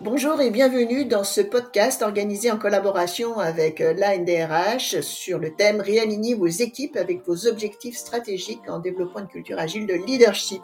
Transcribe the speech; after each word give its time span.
Bonjour 0.00 0.40
et 0.40 0.52
bienvenue 0.52 1.06
dans 1.06 1.24
ce 1.24 1.40
podcast 1.40 2.02
organisé 2.02 2.52
en 2.52 2.56
collaboration 2.56 3.40
avec 3.40 3.80
euh, 3.80 3.94
l'ANDRH 3.94 5.00
sur 5.00 5.40
le 5.40 5.52
thème 5.52 5.80
Réaligner 5.80 6.36
vos 6.36 6.46
équipes 6.46 6.96
avec 6.96 7.26
vos 7.26 7.48
objectifs 7.48 7.96
stratégiques 7.96 8.62
en 8.68 8.78
développant 8.78 9.18
une 9.18 9.26
culture 9.26 9.58
agile 9.58 9.88
de 9.88 9.94
leadership. 9.94 10.62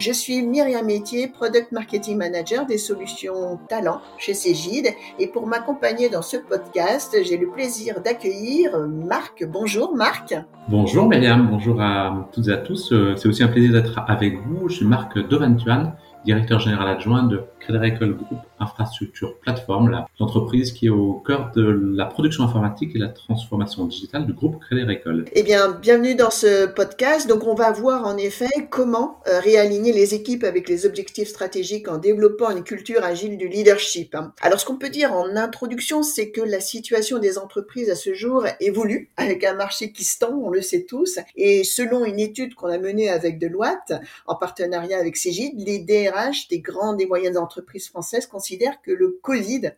Je 0.00 0.12
suis 0.12 0.42
Myriam 0.42 0.84
Métier, 0.84 1.28
Product 1.28 1.72
Marketing 1.72 2.18
Manager 2.18 2.66
des 2.66 2.76
solutions 2.76 3.58
talent 3.70 4.02
chez 4.18 4.34
Cégide. 4.34 4.88
Et 5.18 5.28
pour 5.28 5.46
m'accompagner 5.46 6.10
dans 6.10 6.20
ce 6.20 6.36
podcast, 6.36 7.16
j'ai 7.22 7.38
le 7.38 7.48
plaisir 7.48 8.02
d'accueillir 8.02 8.76
Marc. 8.86 9.46
Bonjour 9.46 9.96
Marc. 9.96 10.34
Bonjour 10.68 11.08
Myriam, 11.08 11.48
bonjour 11.50 11.80
à 11.80 12.28
toutes 12.32 12.48
et 12.48 12.52
à 12.52 12.58
tous. 12.58 12.92
Euh, 12.92 13.16
c'est 13.16 13.28
aussi 13.28 13.42
un 13.42 13.48
plaisir 13.48 13.72
d'être 13.72 13.98
avec 14.08 14.42
vous. 14.42 14.68
Je 14.68 14.76
suis 14.76 14.86
Marc 14.86 15.18
Doventuan, 15.18 15.94
directeur 16.24 16.58
général 16.58 16.88
adjoint 16.88 17.24
de 17.24 17.42
Crédit 17.60 17.78
Agricole 17.78 18.16
Group 18.16 18.40
Infrastructure 18.58 19.38
Plateforme, 19.40 20.04
l'entreprise 20.18 20.72
qui 20.72 20.86
est 20.86 20.90
au 20.90 21.14
cœur 21.14 21.50
de 21.54 21.62
la 21.94 22.06
production 22.06 22.44
informatique 22.44 22.94
et 22.94 22.98
la 22.98 23.08
transformation 23.08 23.84
digitale 23.86 24.26
du 24.26 24.32
groupe 24.32 24.60
Crédit 24.60 24.82
Agricole. 24.82 25.24
Eh 25.32 25.42
bien, 25.42 25.70
bienvenue 25.70 26.14
dans 26.14 26.30
ce 26.30 26.66
podcast. 26.66 27.28
Donc, 27.28 27.46
on 27.46 27.54
va 27.54 27.72
voir 27.72 28.06
en 28.06 28.16
effet 28.16 28.48
comment 28.70 29.20
euh, 29.26 29.40
réaligner 29.40 29.92
les 29.92 30.14
équipes 30.14 30.44
avec 30.44 30.68
les 30.68 30.86
objectifs 30.86 31.28
stratégiques 31.28 31.88
en 31.88 31.98
développant 31.98 32.50
une 32.50 32.64
culture 32.64 33.04
agile 33.04 33.36
du 33.36 33.48
leadership. 33.48 34.16
Alors, 34.40 34.60
ce 34.60 34.64
qu'on 34.64 34.76
peut 34.76 34.90
dire 34.90 35.12
en 35.12 35.36
introduction, 35.36 36.02
c'est 36.02 36.30
que 36.30 36.40
la 36.40 36.60
situation 36.60 37.18
des 37.18 37.38
entreprises 37.38 37.90
à 37.90 37.96
ce 37.96 38.14
jour 38.14 38.46
évolue 38.60 39.10
avec 39.16 39.44
un 39.44 39.54
marché 39.54 39.92
qui 39.92 40.04
se 40.04 40.18
tend, 40.18 40.32
on 40.32 40.50
le 40.50 40.62
sait 40.62 40.84
tous. 40.88 41.18
Et 41.36 41.64
selon 41.64 42.04
une 42.04 42.20
étude 42.20 42.54
qu'on 42.54 42.68
a 42.68 42.78
menée 42.78 43.10
avec 43.10 43.38
Deloitte, 43.38 43.92
en 44.26 44.36
partenariat 44.36 44.98
avec 44.98 45.16
Cégide, 45.16 45.54
les 45.58 45.80
DRH 45.80 46.13
des 46.48 46.60
grandes 46.60 47.00
et 47.00 47.06
moyennes 47.06 47.38
entreprises 47.38 47.88
françaises 47.88 48.26
considère 48.26 48.80
que 48.82 48.90
le 48.90 49.18
Covid 49.22 49.72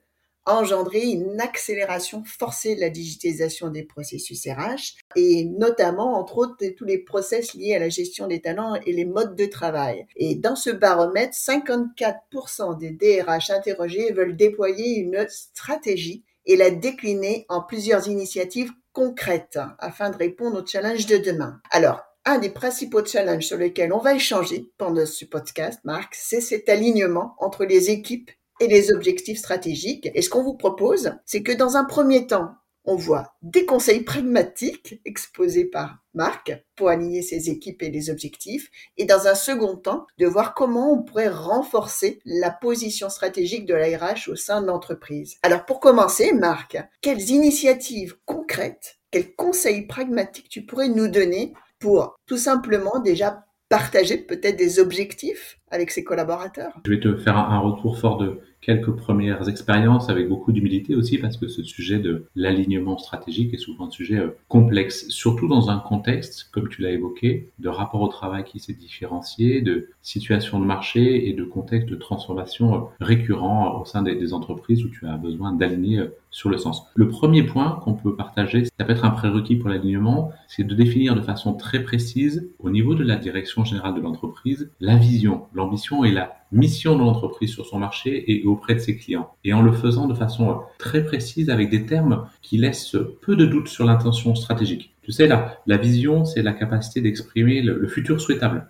a 0.47 0.55
engendré 0.55 1.01
une 1.01 1.41
accélération 1.41 2.23
forcée 2.25 2.77
de 2.77 2.81
la 2.81 2.89
digitalisation 2.89 3.69
des 3.69 3.83
processus 3.83 4.47
RH 4.47 4.95
et 5.17 5.45
notamment, 5.45 6.19
entre 6.19 6.39
autres, 6.39 6.65
tous 6.77 6.85
les 6.85 6.99
process 6.99 7.55
liés 7.55 7.75
à 7.75 7.81
la 7.81 7.89
gestion 7.89 8.29
des 8.29 8.41
talents 8.41 8.77
et 8.87 8.93
les 8.93 9.05
modes 9.05 9.35
de 9.35 9.47
travail. 9.47 10.07
Et 10.15 10.37
dans 10.37 10.57
ce 10.57 10.71
baromètre, 10.71 11.35
54% 11.35 12.79
des 12.79 12.91
DRH 12.91 13.51
interrogés 13.51 14.13
veulent 14.13 14.37
déployer 14.37 14.99
une 14.99 15.27
stratégie 15.29 16.25
et 16.47 16.57
la 16.57 16.71
décliner 16.71 17.45
en 17.49 17.61
plusieurs 17.61 18.07
initiatives 18.09 18.71
concrètes 18.93 19.59
afin 19.79 20.11
de 20.11 20.17
répondre 20.17 20.63
aux 20.63 20.67
challenges 20.67 21.07
de 21.07 21.17
demain. 21.17 21.61
Alors, 21.71 22.03
un 22.27 22.39
des 22.39 22.51
principaux 22.51 23.05
challenges 23.05 23.47
sur 23.47 23.57
lesquels 23.57 23.93
on 23.93 24.01
va 24.01 24.15
échanger 24.15 24.69
pendant 24.79 25.07
ce 25.07 25.25
podcast, 25.25 25.81
Marc, 25.85 26.15
c'est 26.15 26.41
cet 26.41 26.69
alignement 26.69 27.37
entre 27.39 27.65
les 27.65 27.91
équipes 27.91 28.31
et 28.61 28.67
les 28.67 28.93
objectifs 28.93 29.39
stratégiques. 29.39 30.11
Et 30.13 30.23
ce 30.23 30.29
qu'on 30.29 30.43
vous 30.43 30.57
propose, 30.57 31.13
c'est 31.25 31.43
que 31.43 31.53
dans 31.53 31.77
un 31.77 31.85
premier 31.85 32.27
temps, 32.27 32.51
on 32.85 32.97
voit 32.97 33.35
des 33.43 33.65
conseils 33.65 34.03
pragmatiques 34.03 35.01
exposés 35.05 35.65
par 35.65 35.99
Marc 36.15 36.53
pour 36.77 36.89
aligner 36.89 37.23
ses 37.23 37.51
équipes 37.51 37.83
et 37.83 37.91
les 37.91 38.11
objectifs, 38.11 38.71
et 38.97 39.05
dans 39.05 39.27
un 39.27 39.35
second 39.35 39.77
temps, 39.77 40.07
de 40.19 40.27
voir 40.27 40.55
comment 40.55 40.93
on 40.93 41.03
pourrait 41.03 41.29
renforcer 41.29 42.21
la 42.25 42.51
position 42.51 43.09
stratégique 43.09 43.67
de 43.67 43.75
l'ARH 43.75 44.29
au 44.29 44.37
sein 44.37 44.63
de 44.63 44.67
l'entreprise. 44.67 45.37
Alors 45.43 45.65
pour 45.65 45.81
commencer, 45.81 46.33
Marc, 46.33 46.77
quelles 47.03 47.31
initiatives 47.31 48.17
concrètes, 48.25 48.99
quels 49.11 49.35
conseils 49.35 49.87
pragmatiques 49.87 50.49
tu 50.49 50.65
pourrais 50.65 50.89
nous 50.89 51.09
donner 51.09 51.55
pour 51.79 52.17
tout 52.27 52.39
simplement 52.39 52.99
déjà 53.01 53.45
partager 53.69 54.19
peut-être 54.19 54.57
des 54.57 54.79
objectifs 54.79 55.59
avec 55.71 55.91
ses 55.91 56.05
collaborateurs. 56.05 56.73
Je 56.85 56.91
vais 56.93 57.01
te 57.01 57.17
faire 57.17 57.37
un 57.37 57.59
retour 57.59 57.99
fort 57.99 58.19
de 58.19 58.41
quelques 58.67 58.91
premières 58.91 59.49
expériences 59.49 60.11
avec 60.11 60.29
beaucoup 60.29 60.51
d'humilité 60.51 60.97
aussi 60.97 61.19
parce 61.19 61.37
que 61.37 61.47
ce 61.47 61.63
sujet 61.63 62.01
de 62.01 62.27
l'alignement 62.35 62.99
stratégique 62.99 63.55
est 63.55 63.59
souvent 63.59 63.87
un 63.87 63.91
sujet 63.91 64.19
euh, 64.19 64.37
complexe, 64.49 65.09
surtout 65.09 65.47
dans 65.47 65.71
un 65.71 65.79
contexte, 65.79 66.49
comme 66.51 66.69
tu 66.69 66.83
l'as 66.83 66.91
évoqué, 66.91 67.51
de 67.61 67.69
rapport 67.69 68.03
au 68.03 68.09
travail 68.09 68.43
qui 68.43 68.59
s'est 68.59 68.73
différencié, 68.73 69.61
de 69.63 69.91
situation 70.03 70.59
de 70.59 70.65
marché 70.65 71.29
et 71.29 71.33
de 71.33 71.45
contexte 71.45 71.89
de 71.89 71.95
transformation 71.95 72.75
euh, 72.75 72.81
récurrent 73.01 73.81
au 73.81 73.85
sein 73.85 74.03
des, 74.03 74.17
entreprises 74.33 74.85
où 74.85 74.89
tu 74.89 75.07
as 75.07 75.17
besoin 75.17 75.53
d'aligner 75.53 76.01
euh, 76.01 76.17
sur 76.33 76.51
le 76.51 76.59
sens. 76.59 76.85
Le 76.97 77.09
premier 77.09 77.45
point 77.45 77.81
qu'on 77.85 77.95
peut 77.95 78.17
partager, 78.17 78.65
ça 78.65 78.85
peut 78.85 78.93
être 78.93 79.05
un 79.05 79.11
prérequis 79.11 79.55
pour 79.55 79.69
l'alignement, 79.69 80.33
c'est 80.49 80.65
de 80.65 80.75
définir 80.75 81.15
de 81.15 81.21
façon 81.21 81.55
très 81.55 81.83
précise 81.85 82.51
au 82.59 82.71
niveau 82.71 82.97
de 82.97 83.05
la 83.05 83.17
direction 83.17 83.65
générale 83.65 83.95
de 83.95 84.01
l'entreprise 84.01 84.71
la 84.81 84.97
vision, 84.97 85.45
l'ambition 85.57 86.05
et 86.05 86.13
la 86.13 86.37
mission 86.53 86.97
de 86.97 87.01
l'entreprise 87.01 87.51
sur 87.51 87.67
son 87.67 87.79
marché 87.79 88.31
et 88.31 88.45
auprès 88.45 88.75
de 88.75 88.79
ses 88.79 88.97
clients. 88.97 89.31
Et 89.45 89.53
en 89.53 89.63
le 89.63 89.73
faisant 89.73 90.07
de 90.07 90.15
façon 90.15 90.61
très 90.79 91.05
précise 91.05 91.51
avec 91.51 91.71
des 91.71 91.87
termes 91.87 92.29
qui 92.43 92.59
laissent 92.59 92.97
peu 93.23 93.37
de 93.37 93.47
doute 93.47 93.69
sur 93.69 93.85
l'intention 93.85 94.35
stratégique. 94.35 94.95
Tu 95.03 95.13
sais, 95.13 95.29
la 95.29 95.77
vision, 95.77 96.25
c'est 96.25 96.43
la 96.43 96.53
capacité 96.53 97.01
d'exprimer 97.01 97.63
le, 97.63 97.87
futur 97.89 98.21
souhaitable. 98.21 98.67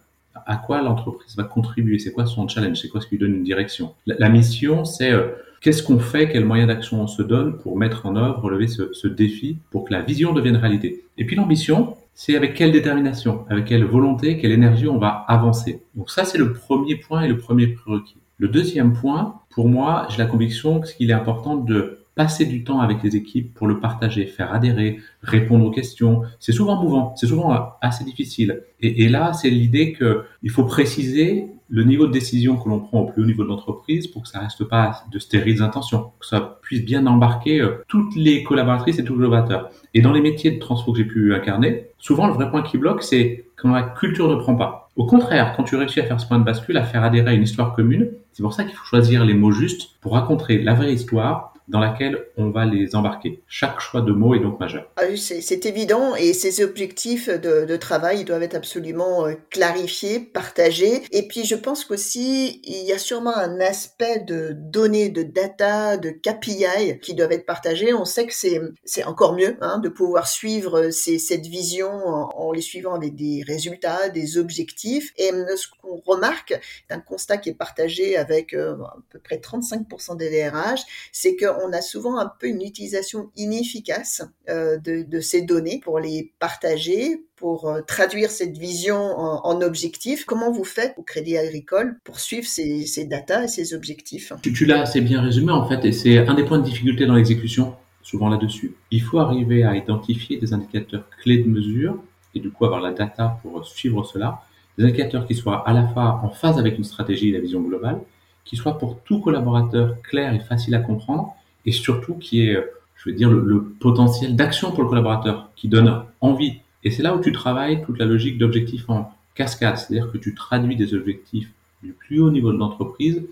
À 0.47 0.57
quoi 0.57 0.83
l'entreprise 0.83 1.35
va 1.37 1.45
contribuer? 1.45 1.99
C'est 1.99 2.13
quoi 2.13 2.27
son 2.27 2.47
challenge? 2.47 2.81
C'est 2.81 2.89
quoi 2.89 3.01
ce 3.01 3.07
qui 3.07 3.17
lui 3.17 3.21
donne 3.21 3.35
une 3.35 3.45
direction? 3.45 3.95
La, 4.07 4.29
mission, 4.29 4.85
c'est 4.85 5.11
euh, 5.11 5.29
qu'est-ce 5.61 5.83
qu'on 5.83 5.99
fait? 5.99 6.29
Quels 6.29 6.45
moyens 6.45 6.69
d'action 6.69 7.01
on 7.01 7.07
se 7.07 7.23
donne 7.23 7.59
pour 7.59 7.79
mettre 7.79 8.07
en 8.07 8.17
œuvre, 8.17 8.43
relever 8.43 8.69
ce 8.69 9.09
défi 9.09 9.59
pour 9.71 9.85
que 9.85 9.93
la 9.93 10.03
vision 10.03 10.33
devienne 10.35 10.57
réalité? 10.57 11.05
Et 11.19 11.25
puis 11.25 11.37
l'ambition, 11.37 11.97
c'est 12.19 12.35
avec 12.35 12.55
quelle 12.55 12.73
détermination, 12.73 13.45
avec 13.51 13.67
quelle 13.67 13.85
volonté, 13.85 14.39
quelle 14.39 14.51
énergie 14.51 14.89
on 14.89 14.99
va 14.99 15.11
avancer. 15.29 15.83
Donc 15.95 16.11
ça, 16.11 16.25
c'est 16.25 16.39
le 16.39 16.55
premier 16.55 16.97
point 16.97 17.23
et 17.23 17.29
le 17.29 17.37
premier 17.37 17.67
prérequis. 17.67 18.17
Le 18.39 18.49
deuxième 18.49 18.95
point, 18.95 19.43
pour 19.51 19.69
moi, 19.69 20.09
j'ai 20.09 20.17
la 20.17 20.27
conviction 20.27 20.81
qu'il 20.81 21.11
est 21.11 21.15
important 21.15 21.57
de 21.57 21.99
passer 22.15 22.47
du 22.47 22.65
temps 22.65 22.81
avec 22.81 23.03
les 23.03 23.17
équipes 23.17 23.53
pour 23.53 23.67
le 23.67 23.81
partager, 23.81 24.25
faire 24.25 24.53
adhérer, 24.55 24.99
répondre 25.21 25.67
aux 25.67 25.71
questions. 25.71 26.23
C'est 26.41 26.53
souvent 26.53 26.83
mouvant, 26.83 27.15
c'est 27.17 27.27
souvent 27.27 27.77
assez 27.83 28.03
difficile. 28.05 28.63
Et, 28.81 29.05
et 29.05 29.09
là, 29.11 29.35
c'est 29.35 29.51
l'idée 29.51 29.93
qu'il 29.93 30.51
faut 30.51 30.65
préciser 30.65 31.49
le 31.69 31.85
niveau 31.85 32.07
de 32.07 32.13
décision 32.13 32.57
que 32.57 32.69
l'on 32.69 32.81
prend 32.81 33.01
au 33.01 33.07
plus 33.07 33.23
haut 33.23 33.27
niveau 33.27 33.43
de 33.43 33.49
l'entreprise 33.49 34.07
pour 34.07 34.23
que 34.23 34.29
ça 34.29 34.41
reste 34.41 34.65
pas 34.65 35.05
de 35.11 35.19
stériles 35.19 35.63
intentions, 35.63 36.13
que 36.21 36.27
ça 36.27 36.59
puisse 36.63 36.85
bien 36.85 37.07
embarquer 37.07 37.61
euh, 37.61 37.83
toutes 37.89 38.15
les 38.15 38.43
collaboratrices 38.43 38.99
et 38.99 39.05
tous 39.05 39.15
les 39.15 39.27
collaborateurs. 39.27 39.71
Et 39.95 40.01
dans 40.01 40.13
les 40.13 40.21
métiers 40.21 40.53
de 40.53 40.59
transfo 40.59 40.93
que 40.93 40.99
j'ai 40.99 41.05
pu 41.05 41.35
incarner, 41.35 41.89
souvent 41.99 42.27
le 42.27 42.35
vrai 42.35 42.51
point 42.51 42.63
qui 42.63 42.79
bloque, 42.79 43.03
c'est 43.03 43.47
quand 43.57 43.73
la 43.73 43.83
culture 43.83 44.29
ne 44.29 44.37
prend 44.37 44.55
pas. 44.55 44.91
Au 44.97 45.07
contraire, 45.07 45.55
quand 45.57 45.65
tu 45.65 45.77
réussis 45.77 46.01
à 46.01 46.05
faire 46.05 46.21
ce 46.21 46.27
point 46.27 46.39
de 46.39 46.45
bascule, 46.45 46.77
à 46.77 46.85
faire 46.85 47.03
adhérer 47.03 47.31
à 47.31 47.35
une 47.35 47.43
histoire 47.43 47.75
commune, 47.75 48.13
c'est 48.33 48.43
pour 48.43 48.53
ça 48.53 48.65
qu'il 48.65 48.75
faut 48.75 48.85
choisir 48.85 49.25
les 49.25 49.35
mots 49.35 49.53
justes 49.53 49.99
pour 50.01 50.13
raconter 50.13 50.63
la 50.63 50.75
vraie 50.75 50.93
histoire 50.93 51.53
dans 51.69 51.81
laquelle 51.81 52.27
on 52.37 52.51
va 52.51 52.65
les 52.65 52.95
embarquer. 52.95 53.43
Chaque 53.49 53.81
choix 53.81 54.01
de 54.01 54.13
mots 54.13 54.35
est 54.35 54.41
donc 54.41 54.61
majeur. 54.61 54.91
Ah 54.97 55.03
c'est 55.17 55.67
évident 55.67 56.15
et 56.15 56.33
ces 56.33 56.63
objectifs 56.63 57.29
de, 57.29 57.77
travail 57.77 58.25
doivent 58.25 58.43
être 58.43 58.55
absolument 58.55 59.27
euh, 59.27 59.35
clarifiés, 59.51 60.19
partagés. 60.19 61.03
Et 61.13 61.29
puis 61.29 61.45
je 61.45 61.55
pense 61.55 61.85
qu'aussi 61.85 62.61
il 62.65 62.85
y 62.85 62.93
a 62.93 62.99
sûrement 62.99 63.37
un 63.37 63.61
aspect 63.61 64.21
de 64.21 64.53
données, 64.55 65.09
de 65.11 65.23
data, 65.23 65.97
de 65.97 66.11
KPI 66.11 66.99
qui 67.03 67.15
doivent 67.15 67.33
être 67.33 67.47
partagés. 67.47 67.93
On 67.93 68.05
sait 68.05 68.27
que 68.27 68.33
c'est 68.35 69.05
encore 69.05 69.35
mieux 69.35 69.57
hein, 69.61 69.79
de 69.79 69.89
pouvoir 69.89 70.27
suivre 70.27 70.91
ces, 70.91 71.19
cette 71.19 71.47
vision 71.47 71.91
en, 71.91 72.53
les 72.53 72.61
suivant 72.61 72.95
avec 72.95 73.15
des 73.15 73.43
résultats, 73.47 74.09
des 74.09 74.39
objectifs. 74.39 75.13
Et 75.19 75.33
euh, 75.33 75.57
ce 75.57 75.67
qu'on 75.69 76.01
remarque, 76.07 76.59
un 76.91 77.01
constat 77.01 77.39
qui 77.39 77.51
est 77.51 77.55
partagé 77.55 78.17
avec 78.17 78.55
euh, 78.55 78.75
à 78.83 78.97
peu 79.11 79.19
près 79.19 79.37
35% 79.37 80.17
des 80.17 80.31
DRH, 80.31 80.81
c'est 81.13 81.37
que 81.37 81.47
on 81.65 81.73
a 81.73 81.81
souvent 81.81 82.19
un 82.19 82.31
peu 82.41 82.47
une 82.47 82.63
utilisation 82.63 83.31
inefficace 83.37 84.23
euh, 84.49 84.79
de, 84.79 85.21
ces 85.21 85.43
données 85.43 85.81
pour 85.83 85.99
les 85.99 86.33
partager, 86.39 87.25
pour 87.37 87.69
euh, 87.69 87.81
traduire 87.83 88.31
cette 88.31 88.57
vision 88.57 88.97
en, 88.97 89.63
objectifs. 89.63 90.25
Comment 90.25 90.53
vous 90.53 90.65
faites 90.65 90.95
au 90.97 91.03
Crédit 91.03 91.37
Agricole 91.37 91.99
pour 92.05 92.21
suivre 92.21 92.47
ces, 92.47 92.87
ces 92.87 93.05
datas 93.07 93.45
et 93.45 93.49
ces 93.49 93.75
objectifs? 93.75 94.33
Tu, 94.43 94.53
tu 94.53 94.67
l'as 94.67 94.83
assez 94.83 95.01
bien 95.01 95.21
résumé 95.21 95.53
en 95.53 95.67
fait, 95.67 95.85
et 95.85 95.93
c'est 95.93 96.19
un 96.19 96.35
des 96.35 96.45
points 96.45 96.59
de 96.59 96.65
difficulté 96.65 97.07
dans 97.07 97.15
l'exécution, 97.15 97.75
souvent 98.03 98.29
là-dessus. 98.29 98.75
Il 98.91 99.03
faut 99.03 99.19
arriver 99.19 99.65
à 99.65 99.77
identifier 99.77 100.39
des 100.39 100.53
indicateurs 100.53 101.09
clés 101.23 101.39
de 101.39 101.49
mesure 101.49 101.99
et 102.35 102.41
du 102.41 102.51
coup 102.51 102.65
avoir 102.65 102.81
la 102.81 102.93
data 102.93 103.39
pour 103.43 103.67
suivre 103.67 104.05
cela. 104.05 104.43
Des 104.79 104.85
indicateurs 104.85 105.27
qui 105.27 105.35
soient 105.35 105.67
à 105.67 105.73
la 105.73 105.87
fois 105.89 106.21
en 106.23 106.29
phase 106.29 106.59
avec 106.59 106.77
une 106.77 106.85
stratégie 106.85 107.31
et 107.31 107.33
la 107.33 107.41
vision 107.41 107.63
globale, 107.63 108.01
qui 108.47 108.57
soient 108.57 108.79
pour 108.79 109.01
tout 109.01 109.21
collaborateur 109.21 110.01
clairs 110.03 110.35
et 110.35 110.39
faciles 110.39 110.75
à 110.75 110.79
comprendre, 110.79 111.35
et 111.67 111.73
surtout 111.73 112.15
qui 112.15 112.49
est, 112.49 112.65
je 112.97 113.11
veux 113.11 113.17
dire, 113.17 113.31
le, 113.31 113.63
potentiel 113.63 114.37
d'action 114.37 114.73
pour 114.73 114.83
le 114.83 114.89
collaborateur, 114.89 115.51
qui 115.57 115.69
donne 115.69 116.03
envie. 116.21 116.55
Et 116.85 116.91
c'est 116.91 117.03
là 117.03 117.15
où 117.15 117.21
tu 117.21 117.33
travailles 117.33 117.83
toute 117.85 117.99
la 117.99 118.07
logique 118.07 118.39
d'objectifs 118.39 118.89
en 118.89 119.13
cascade, 119.35 119.77
c'est-à-dire 119.77 120.11
que 120.11 120.19
tu 120.19 120.35
traduis 120.35 120.77
des 120.77 120.95
objectifs 120.95 121.51
du 121.83 121.93
plus 121.93 122.21
haut 122.21 122.31
niveau 122.31 122.53
de 122.53 122.59
l'entreprise 122.59 123.23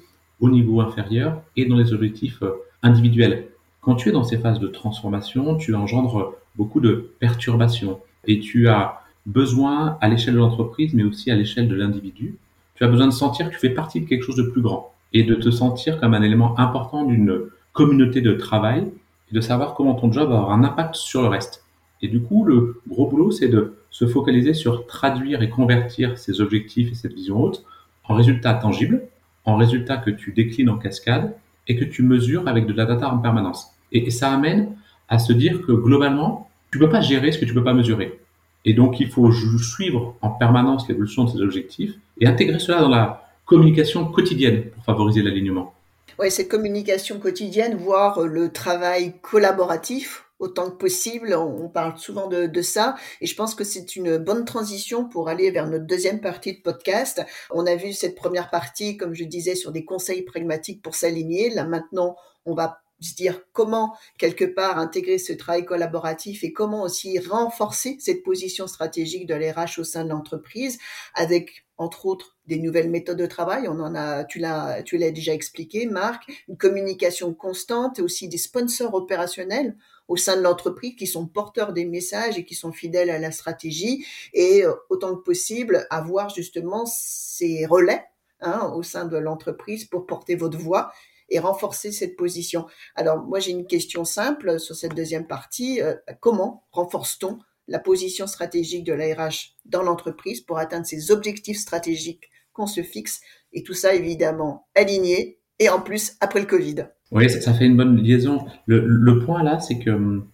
au 0.40 0.50
niveau 0.50 0.80
inférieur 0.80 1.40
et 1.56 1.64
dans 1.64 1.76
les 1.76 1.92
objectifs 1.92 2.42
euh, 2.42 2.52
individuels. 2.82 3.46
Quand 3.80 3.94
tu 3.94 4.08
es 4.08 4.12
dans 4.12 4.24
ces 4.24 4.38
phases 4.38 4.60
de 4.60 4.66
transformation, 4.66 5.56
tu 5.56 5.74
engendres 5.74 6.34
beaucoup 6.56 6.80
de 6.80 7.12
perturbations 7.20 8.00
et 8.26 8.40
tu 8.40 8.68
as 8.68 9.00
besoin 9.26 9.96
à 10.00 10.08
l'échelle 10.08 10.34
de 10.34 10.38
l'entreprise, 10.38 10.92
mais 10.94 11.04
aussi 11.04 11.30
à 11.30 11.34
l'échelle 11.34 11.68
de 11.68 11.74
l'individu. 11.74 12.36
Tu 12.74 12.84
as 12.84 12.88
besoin 12.88 13.06
de 13.06 13.12
sentir 13.12 13.48
que 13.48 13.54
tu 13.54 13.60
fais 13.60 13.70
partie 13.70 14.00
de 14.00 14.06
quelque 14.06 14.24
chose 14.24 14.36
de 14.36 14.42
plus 14.42 14.60
grand 14.60 14.92
et 15.12 15.22
de 15.22 15.34
te 15.34 15.50
sentir 15.50 16.00
comme 16.00 16.14
un 16.14 16.22
élément 16.22 16.58
important 16.58 17.04
d'une 17.04 17.44
communauté 17.74 18.22
de 18.22 18.32
travail 18.32 18.90
et 19.30 19.34
de 19.34 19.40
savoir 19.42 19.74
comment 19.74 19.94
ton 19.94 20.10
job 20.10 20.30
va 20.30 20.36
avoir 20.36 20.52
un 20.52 20.64
impact 20.64 20.94
sur 20.94 21.20
le 21.20 21.28
reste. 21.28 21.64
Et 22.00 22.08
du 22.08 22.22
coup, 22.22 22.44
le 22.44 22.80
gros 22.88 23.06
boulot, 23.06 23.30
c'est 23.30 23.48
de 23.48 23.74
se 23.90 24.06
focaliser 24.06 24.54
sur 24.54 24.86
traduire 24.86 25.42
et 25.42 25.50
convertir 25.50 26.18
ces 26.18 26.40
objectifs 26.40 26.92
et 26.92 26.94
cette 26.94 27.12
vision 27.12 27.40
haute 27.42 27.64
en 28.04 28.14
résultats 28.14 28.54
tangibles, 28.54 29.02
en 29.44 29.56
résultats 29.56 29.96
que 29.96 30.10
tu 30.10 30.32
déclines 30.32 30.70
en 30.70 30.78
cascade 30.78 31.34
et 31.68 31.76
que 31.76 31.84
tu 31.84 32.02
mesures 32.02 32.48
avec 32.48 32.66
de 32.66 32.72
la 32.72 32.86
data 32.86 33.12
en 33.12 33.18
permanence. 33.18 33.70
Et, 33.92 34.10
ça 34.10 34.32
amène 34.32 34.76
à 35.08 35.18
se 35.18 35.32
dire 35.32 35.62
que 35.62 35.72
globalement, 35.72 36.50
tu 36.70 36.78
peux 36.78 36.88
pas 36.88 37.00
gérer 37.00 37.32
ce 37.32 37.38
que 37.38 37.44
tu 37.44 37.54
peux 37.54 37.64
pas 37.64 37.74
mesurer. 37.74 38.18
Et 38.64 38.74
donc, 38.74 39.00
il 39.00 39.08
faut 39.08 39.30
suivre 39.32 40.16
en 40.20 40.30
permanence 40.30 40.88
l'évolution 40.88 41.24
de 41.24 41.30
ces 41.30 41.40
objectifs 41.40 41.94
et 42.20 42.26
intégrer 42.26 42.58
cela 42.58 42.80
dans 42.80 42.88
la 42.88 43.30
communication 43.44 44.06
quotidienne 44.06 44.64
pour 44.74 44.84
favoriser 44.84 45.22
l'alignement. 45.22 45.74
Oui, 46.18 46.30
cette 46.30 46.48
communication 46.48 47.18
quotidienne, 47.18 47.76
voire 47.76 48.20
le 48.20 48.52
travail 48.52 49.18
collaboratif 49.20 50.24
autant 50.38 50.70
que 50.70 50.76
possible. 50.76 51.34
On 51.34 51.68
parle 51.68 51.98
souvent 51.98 52.28
de, 52.28 52.46
de 52.46 52.62
ça 52.62 52.94
et 53.20 53.26
je 53.26 53.34
pense 53.34 53.54
que 53.54 53.64
c'est 53.64 53.96
une 53.96 54.18
bonne 54.18 54.44
transition 54.44 55.08
pour 55.08 55.28
aller 55.28 55.50
vers 55.50 55.66
notre 55.66 55.86
deuxième 55.86 56.20
partie 56.20 56.56
de 56.56 56.62
podcast. 56.62 57.24
On 57.50 57.66
a 57.66 57.74
vu 57.74 57.92
cette 57.92 58.14
première 58.14 58.50
partie, 58.50 58.96
comme 58.96 59.14
je 59.14 59.24
disais, 59.24 59.54
sur 59.54 59.72
des 59.72 59.84
conseils 59.84 60.22
pragmatiques 60.22 60.82
pour 60.82 60.94
s'aligner. 60.94 61.50
Là 61.50 61.64
maintenant, 61.64 62.16
on 62.46 62.54
va 62.54 62.83
se 63.04 63.14
dire 63.14 63.42
comment 63.52 63.96
quelque 64.18 64.44
part 64.44 64.78
intégrer 64.78 65.18
ce 65.18 65.32
travail 65.32 65.64
collaboratif 65.64 66.44
et 66.44 66.52
comment 66.52 66.82
aussi 66.82 67.18
renforcer 67.18 67.96
cette 68.00 68.22
position 68.22 68.66
stratégique 68.66 69.26
de 69.26 69.34
l'RH 69.34 69.78
au 69.78 69.84
sein 69.84 70.04
de 70.04 70.10
l'entreprise 70.10 70.78
avec 71.14 71.64
entre 71.76 72.06
autres 72.06 72.36
des 72.46 72.58
nouvelles 72.58 72.90
méthodes 72.90 73.18
de 73.18 73.26
travail. 73.26 73.66
On 73.68 73.80
en 73.80 73.94
a, 73.94 74.24
tu 74.24 74.38
l'as, 74.38 74.82
tu 74.82 74.96
l'as 74.96 75.10
déjà 75.10 75.32
expliqué, 75.32 75.86
Marc, 75.86 76.30
une 76.48 76.56
communication 76.56 77.34
constante 77.34 77.98
et 77.98 78.02
aussi 78.02 78.28
des 78.28 78.38
sponsors 78.38 78.94
opérationnels 78.94 79.76
au 80.06 80.16
sein 80.16 80.36
de 80.36 80.42
l'entreprise 80.42 80.94
qui 80.96 81.06
sont 81.06 81.26
porteurs 81.26 81.72
des 81.72 81.84
messages 81.84 82.38
et 82.38 82.44
qui 82.44 82.54
sont 82.54 82.72
fidèles 82.72 83.10
à 83.10 83.18
la 83.18 83.32
stratégie 83.32 84.06
et 84.34 84.64
euh, 84.64 84.74
autant 84.90 85.16
que 85.16 85.22
possible 85.22 85.86
avoir 85.90 86.28
justement 86.28 86.84
ces 86.86 87.66
relais 87.66 88.04
hein, 88.40 88.72
au 88.74 88.82
sein 88.82 89.06
de 89.06 89.16
l'entreprise 89.16 89.86
pour 89.86 90.06
porter 90.06 90.36
votre 90.36 90.58
voix 90.58 90.92
et 91.30 91.38
renforcer 91.38 91.92
cette 91.92 92.16
position. 92.16 92.66
Alors 92.94 93.22
moi 93.24 93.40
j'ai 93.40 93.52
une 93.52 93.66
question 93.66 94.04
simple 94.04 94.58
sur 94.60 94.74
cette 94.74 94.94
deuxième 94.94 95.26
partie. 95.26 95.80
Euh, 95.80 95.94
comment 96.20 96.64
renforce-t-on 96.72 97.38
la 97.68 97.78
position 97.78 98.26
stratégique 98.26 98.84
de 98.84 98.92
l'ARH 98.92 99.54
dans 99.64 99.82
l'entreprise 99.82 100.40
pour 100.40 100.58
atteindre 100.58 100.86
ses 100.86 101.10
objectifs 101.10 101.58
stratégiques 101.58 102.30
qu'on 102.52 102.66
se 102.66 102.82
fixe 102.82 103.20
et 103.52 103.62
tout 103.62 103.74
ça 103.74 103.94
évidemment 103.94 104.68
aligné 104.74 105.38
et 105.58 105.68
en 105.68 105.80
plus 105.80 106.16
après 106.20 106.40
le 106.40 106.46
Covid? 106.46 106.86
Oui, 107.12 107.30
ça, 107.30 107.54
fait 107.54 107.66
une 107.66 107.76
bonne 107.76 107.96
liaison. 107.96 108.44
Le, 108.66 109.18
point 109.24 109.42
là, 109.42 109.60
c'est 109.60 109.78
que 109.78 109.90
hum, 109.90 110.28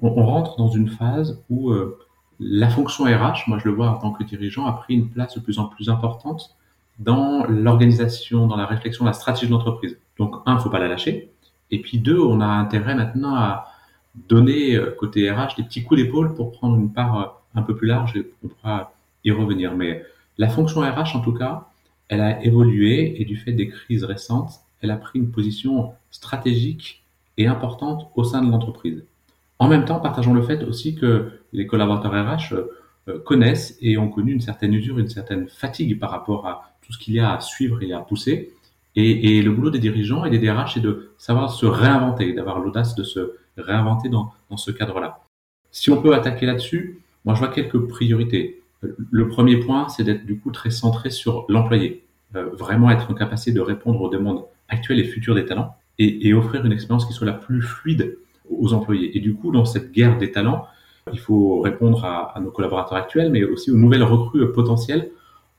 on, 0.00 0.24
rentre 0.24 0.56
dans 0.56 0.68
une 0.68 0.88
phase 0.88 1.42
où 1.48 1.70
euh, 1.70 1.98
la 2.38 2.70
fonction 2.70 3.04
RH, 3.04 3.48
moi 3.48 3.58
je 3.58 3.68
le 3.68 3.74
vois 3.74 3.90
en 3.90 3.98
tant 3.98 4.12
que 4.12 4.22
dirigeant, 4.22 4.66
a 4.66 4.72
pris 4.72 4.94
une 4.94 5.10
place 5.10 5.34
de 5.34 5.40
plus 5.40 5.58
en 5.58 5.66
plus 5.66 5.88
importante 5.88 6.56
dans 6.98 7.46
l'organisation, 7.46 8.46
dans 8.46 8.56
la 8.56 8.66
réflexion, 8.66 9.04
la 9.04 9.12
stratégie 9.12 9.46
de 9.46 9.52
l'entreprise. 9.52 9.98
Donc, 10.20 10.36
un, 10.44 10.58
faut 10.58 10.68
pas 10.68 10.78
la 10.78 10.86
lâcher. 10.86 11.30
Et 11.70 11.80
puis, 11.80 11.98
deux, 11.98 12.20
on 12.20 12.42
a 12.42 12.46
intérêt 12.46 12.94
maintenant 12.94 13.34
à 13.34 13.68
donner, 14.28 14.76
euh, 14.76 14.90
côté 14.90 15.30
RH, 15.30 15.56
des 15.56 15.62
petits 15.62 15.82
coups 15.82 15.98
d'épaule 15.98 16.34
pour 16.34 16.52
prendre 16.52 16.76
une 16.76 16.92
part 16.92 17.18
euh, 17.18 17.26
un 17.58 17.62
peu 17.62 17.74
plus 17.74 17.86
large 17.86 18.14
et 18.18 18.30
on 18.44 18.48
pourra 18.48 18.92
y 19.24 19.30
revenir. 19.30 19.74
Mais 19.74 20.04
la 20.36 20.50
fonction 20.50 20.82
RH, 20.82 21.16
en 21.16 21.20
tout 21.20 21.32
cas, 21.32 21.68
elle 22.08 22.20
a 22.20 22.44
évolué 22.44 23.18
et 23.18 23.24
du 23.24 23.38
fait 23.38 23.52
des 23.52 23.68
crises 23.68 24.04
récentes, 24.04 24.60
elle 24.82 24.90
a 24.90 24.98
pris 24.98 25.18
une 25.18 25.30
position 25.30 25.92
stratégique 26.10 27.02
et 27.38 27.46
importante 27.46 28.10
au 28.14 28.22
sein 28.22 28.42
de 28.42 28.50
l'entreprise. 28.50 29.02
En 29.58 29.68
même 29.68 29.86
temps, 29.86 30.00
partageons 30.00 30.34
le 30.34 30.42
fait 30.42 30.62
aussi 30.64 30.96
que 30.96 31.40
les 31.54 31.66
collaborateurs 31.66 32.12
RH 32.12 32.54
euh, 33.08 33.18
connaissent 33.24 33.78
et 33.80 33.96
ont 33.96 34.08
connu 34.08 34.32
une 34.32 34.42
certaine 34.42 34.74
usure, 34.74 34.98
une 34.98 35.08
certaine 35.08 35.48
fatigue 35.48 35.98
par 35.98 36.10
rapport 36.10 36.46
à 36.46 36.74
tout 36.82 36.92
ce 36.92 36.98
qu'il 36.98 37.14
y 37.14 37.20
a 37.20 37.32
à 37.32 37.40
suivre 37.40 37.82
et 37.82 37.94
à 37.94 38.00
pousser. 38.00 38.52
Et, 38.96 39.40
le 39.42 39.50
boulot 39.52 39.70
des 39.70 39.78
dirigeants 39.78 40.24
et 40.24 40.30
des 40.30 40.38
DRH, 40.38 40.74
c'est 40.74 40.80
de 40.80 41.10
savoir 41.16 41.52
se 41.52 41.66
réinventer, 41.66 42.32
d'avoir 42.32 42.58
l'audace 42.58 42.94
de 42.94 43.04
se 43.04 43.34
réinventer 43.56 44.08
dans, 44.08 44.32
dans 44.50 44.56
ce 44.56 44.70
cadre-là. 44.70 45.20
Si 45.70 45.90
on 45.90 46.02
peut 46.02 46.14
attaquer 46.14 46.46
là-dessus, 46.46 47.00
moi 47.24 47.34
je 47.34 47.40
vois 47.40 47.48
quelques 47.48 47.78
priorités. 47.78 48.62
Le 48.82 49.28
premier 49.28 49.58
point, 49.58 49.88
c'est 49.88 50.02
d'être 50.02 50.26
du 50.26 50.38
coup 50.38 50.50
très 50.50 50.70
centré 50.70 51.10
sur 51.10 51.44
l'employé, 51.48 52.04
euh, 52.34 52.50
vraiment 52.52 52.90
être 52.90 53.10
en 53.10 53.14
capacité 53.14 53.52
de 53.52 53.60
répondre 53.60 54.00
aux 54.00 54.08
demandes 54.08 54.44
actuelles 54.68 54.98
et 54.98 55.04
futures 55.04 55.34
des 55.34 55.44
talents 55.44 55.76
et, 55.98 56.28
et, 56.28 56.34
offrir 56.34 56.64
une 56.64 56.72
expérience 56.72 57.06
qui 57.06 57.12
soit 57.12 57.26
la 57.26 57.34
plus 57.34 57.62
fluide 57.62 58.18
aux 58.48 58.72
employés. 58.72 59.16
Et 59.16 59.20
du 59.20 59.34
coup, 59.34 59.52
dans 59.52 59.64
cette 59.64 59.92
guerre 59.92 60.18
des 60.18 60.32
talents, 60.32 60.66
il 61.12 61.18
faut 61.18 61.60
répondre 61.60 62.04
à, 62.04 62.36
à 62.36 62.40
nos 62.40 62.50
collaborateurs 62.50 62.96
actuels, 62.96 63.30
mais 63.30 63.44
aussi 63.44 63.70
aux 63.70 63.76
nouvelles 63.76 64.02
recrues 64.02 64.50
potentielles 64.52 65.10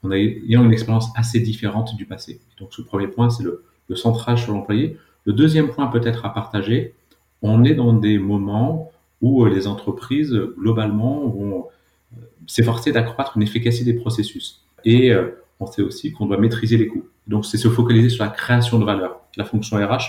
en 0.03 0.12
ayant 0.12 0.63
une 0.63 0.74
expérience 0.74 1.09
assez 1.15 1.39
différente 1.39 1.95
du 1.95 2.06
passé. 2.06 2.42
Donc 2.59 2.74
ce 2.74 2.81
premier 2.81 3.07
point, 3.07 3.30
c'est 3.30 3.44
le, 3.44 3.63
le 3.88 3.95
centrage 3.95 4.44
sur 4.44 4.53
l'employé. 4.53 4.98
Le 5.25 5.33
deuxième 5.33 5.69
point 5.69 5.88
peut-être 5.88 6.25
à 6.25 6.33
partager, 6.33 6.95
on 7.42 7.63
est 7.63 7.75
dans 7.75 7.94
des 7.94 8.18
moments 8.18 8.92
où 9.21 9.45
euh, 9.45 9.50
les 9.50 9.68
entreprises, 9.68 10.33
globalement, 10.57 11.27
vont 11.27 11.68
euh, 12.13 12.21
s'efforcer 12.48 12.92
d'accroître 12.92 13.33
une 13.36 13.44
efficacité 13.44 13.94
des 13.94 14.00
processus. 14.00 14.63
Et 14.86 15.12
euh, 15.12 15.30
on 15.59 15.68
sait 15.68 15.81
aussi 15.81 16.12
qu'on 16.12 16.25
doit 16.25 16.38
maîtriser 16.38 16.77
les 16.77 16.88
coûts. 16.88 17.06
Donc 17.27 17.45
c'est 17.45 17.57
se 17.57 17.68
focaliser 17.68 18.09
sur 18.09 18.24
la 18.24 18.31
création 18.31 18.80
de 18.80 18.86
valeur. 18.86 19.21
La 19.38 19.45
fonction 19.45 19.77
RH, 19.77 20.06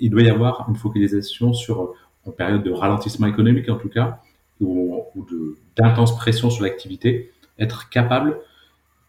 il 0.00 0.10
doit 0.10 0.22
y 0.22 0.30
avoir 0.30 0.66
une 0.68 0.76
focalisation 0.76 1.52
sur, 1.52 1.94
en 2.24 2.30
période 2.30 2.62
de 2.62 2.70
ralentissement 2.70 3.26
économique 3.26 3.68
en 3.68 3.76
tout 3.76 3.88
cas, 3.88 4.20
ou, 4.60 5.02
ou 5.16 5.26
d'intense 5.76 6.16
pression 6.16 6.50
sur 6.50 6.62
l'activité, 6.62 7.32
être 7.58 7.88
capable 7.88 8.38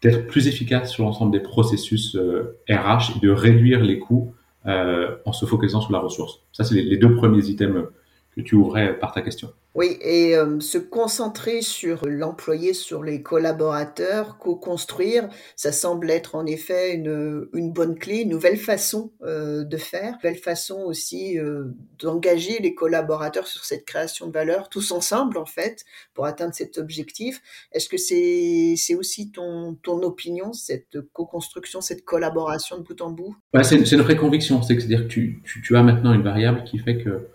d'être 0.04 0.26
plus 0.26 0.46
efficace 0.48 0.92
sur 0.92 1.04
l'ensemble 1.04 1.32
des 1.32 1.40
processus 1.40 2.14
euh, 2.14 2.58
RH 2.68 3.16
et 3.16 3.20
de 3.20 3.30
réduire 3.30 3.80
les 3.80 3.98
coûts 3.98 4.34
euh, 4.66 5.16
en 5.24 5.32
se 5.32 5.46
focalisant 5.46 5.80
sur 5.80 5.92
la 5.92 5.98
ressource. 5.98 6.42
Ça, 6.52 6.62
c'est 6.62 6.74
les, 6.74 6.82
les, 6.82 6.98
deux 6.98 7.16
premiers 7.16 7.46
items 7.46 7.86
que 8.34 8.40
tu 8.40 8.54
ouvrais 8.54 8.98
par 8.98 9.12
ta 9.12 9.22
question. 9.22 9.52
Oui, 9.74 9.98
et 10.02 10.36
euh, 10.36 10.60
se 10.60 10.78
concentrer 10.78 11.60
sur 11.60 12.06
l'employé, 12.06 12.74
sur 12.74 13.02
les 13.02 13.22
collaborateurs, 13.22 14.38
co-construire, 14.38 15.28
ça 15.56 15.72
semble 15.72 16.12
être 16.12 16.36
en 16.36 16.46
effet 16.46 16.94
une, 16.94 17.48
une 17.52 17.72
bonne 17.72 17.98
clé, 17.98 18.18
une 18.18 18.28
nouvelle 18.28 18.56
façon 18.56 19.10
euh, 19.22 19.64
de 19.64 19.76
faire, 19.76 20.10
une 20.10 20.28
nouvelle 20.28 20.38
façon 20.40 20.76
aussi 20.82 21.40
euh, 21.40 21.64
d'engager 21.98 22.60
les 22.60 22.76
collaborateurs 22.76 23.48
sur 23.48 23.64
cette 23.64 23.84
création 23.84 24.28
de 24.28 24.32
valeur, 24.32 24.68
tous 24.68 24.92
ensemble 24.92 25.38
en 25.38 25.46
fait, 25.46 25.84
pour 26.14 26.24
atteindre 26.24 26.54
cet 26.54 26.78
objectif. 26.78 27.42
Est-ce 27.72 27.88
que 27.88 27.96
c'est 27.96 28.74
c'est 28.76 28.94
aussi 28.94 29.32
ton, 29.32 29.74
ton 29.82 30.00
opinion, 30.02 30.52
cette 30.52 31.00
co-construction, 31.12 31.80
cette 31.80 32.04
collaboration 32.04 32.78
de 32.78 32.84
bout 32.84 33.00
en 33.00 33.10
bout? 33.10 33.34
Ouais, 33.52 33.64
C'est 33.64 33.76
une 33.90 34.02
vraie 34.02 34.16
conviction, 34.16 34.62
c'est-à-dire 34.62 35.02
que 35.02 35.08
tu, 35.08 35.42
tu, 35.42 35.62
tu 35.62 35.76
as 35.76 35.82
maintenant 35.82 36.14
une 36.14 36.22
variable 36.22 36.62
qui 36.62 36.78
fait 36.78 36.98
que 36.98 37.26